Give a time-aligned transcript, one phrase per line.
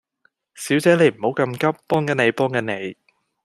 [0.55, 2.97] 小姐你唔好咁急，幫緊你，幫緊你